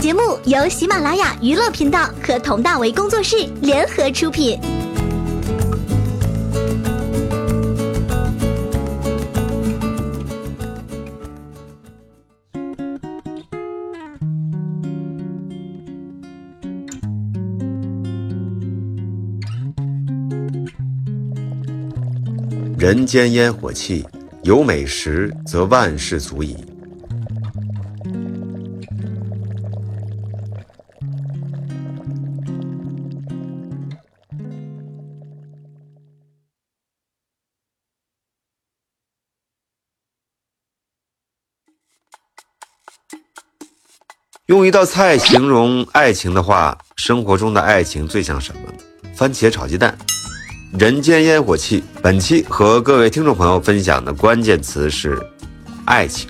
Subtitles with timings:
[0.00, 4.58] 节目由喜马拉雅娱乐频道和佟大为工作室联合出品。
[22.78, 24.02] 人间烟火气，
[24.44, 26.56] 有美食则万事足矣。
[44.50, 48.62] 用一道菜形容爱情的话，生活中的爱情最像什么？
[49.14, 49.96] 番茄炒鸡蛋。
[50.76, 51.84] 人间烟火气。
[52.02, 55.16] 本期和各位听众朋友分享的关键词是
[55.84, 56.28] 爱情。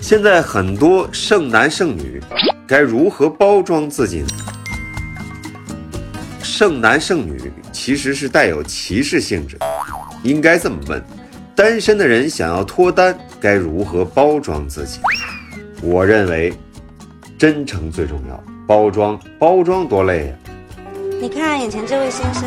[0.00, 2.20] 现在很多剩男剩女
[2.66, 4.28] 该如何包装自己呢？
[6.42, 9.56] 剩男剩女其实是带有歧视性质，
[10.24, 11.00] 应该这么问：
[11.54, 15.00] 单身的人想要脱单，该如何包装自己？
[15.82, 16.52] 我认为，
[17.38, 18.42] 真诚最重要。
[18.66, 20.34] 包装包装多累呀！
[21.20, 22.44] 你看眼前这位先生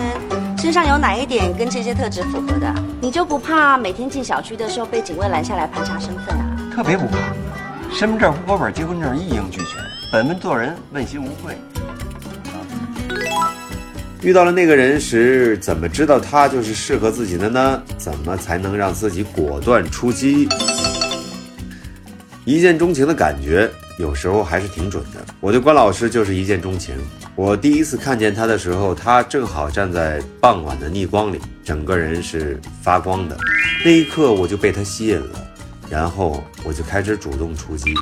[0.57, 2.73] 身上有哪一点跟这些特质符合的？
[2.99, 6.57] 你就不怕每天进小区的时候被警卫拦下来盘查身份啊？
[6.73, 7.17] 特别不怕，
[7.93, 9.79] 身份证、户口本、结婚证一应俱全，
[10.11, 11.55] 本分做人，问心无愧。
[14.25, 17.79] 遇到了那个人时，怎么知道他就是适合自己的呢？
[17.95, 20.49] 怎么才能让自己果断出击？
[22.43, 23.69] 一见钟情的感觉。
[23.99, 25.23] 有时候还是挺准的。
[25.39, 26.95] 我对关老师就是一见钟情。
[27.35, 33.37] 我第一次看见他的时候，他正好站在傍晚的逆光里，整个人是发光的。
[33.85, 35.47] 那一刻我就被他吸引了，
[35.87, 37.93] 然后我就开始主动出击。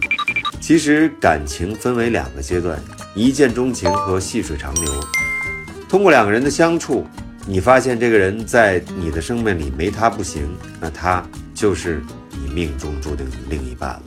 [0.62, 2.82] 其实感情分为两个阶段：
[3.14, 4.86] 一见钟情和细水长流。
[5.94, 7.06] 通过两个人的相处，
[7.46, 10.50] 你发现这个人在你的生命里没他不行，
[10.82, 11.24] 那他
[11.54, 14.02] 就是你命中注定的另一半了。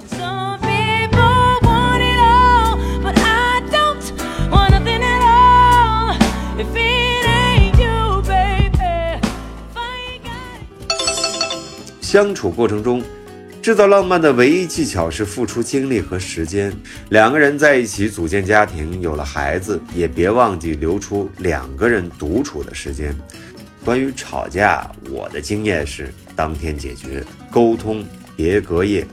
[12.00, 13.00] 相处过程中，
[13.66, 16.72] 制造浪漫的唯一技巧是付出精力和时间。
[17.08, 23.12] 两个人在一起组建家庭，有了孩子，也别忘记留出两个人独处的时间。
[23.84, 28.06] 关于吵架，我的经验是当天解决，沟通
[28.36, 29.04] 别隔夜。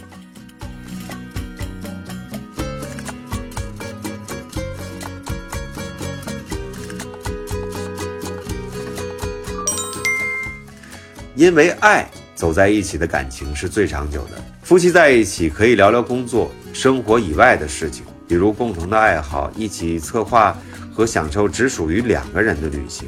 [11.33, 12.07] 因为爱。
[12.43, 14.31] 走在一起的感情是最长久的。
[14.63, 20.53] 夫妻在一起可以聊聊工作、生活以外的事情，比如共同的爱好，一起策划
[20.93, 23.07] 和享受只属于两个人的旅行。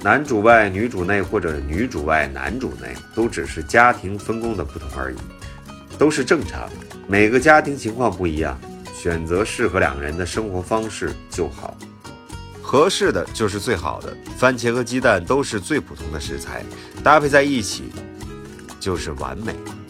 [0.00, 5.18] 男主外女主内，或者女主外男主内，都只是家庭分工的不同而已，
[5.98, 6.66] 都是正常。
[7.06, 8.58] 每个家庭情况不一样，
[8.94, 11.76] 选择适合两个人的生活方式就好。
[12.62, 14.16] 合适的就是最好的。
[14.38, 16.64] 番茄和鸡蛋都是最普通的食材，
[17.04, 17.92] 搭配在一起。
[18.82, 19.81] 就是完美。